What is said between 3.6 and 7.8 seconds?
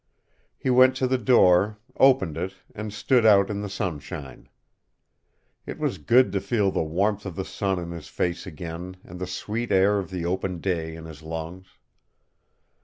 the sunshine. It was good to feel the warmth of the sun